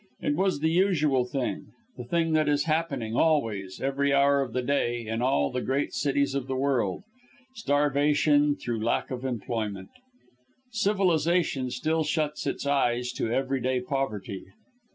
[0.19, 4.63] It was the usual thing the thing that is happening always, every hour of the
[4.63, 7.03] day, in all the great cities of the world
[7.53, 9.89] starvation, through lack of employment.
[10.71, 14.45] Civilization still shuts its eyes to everyday poverty.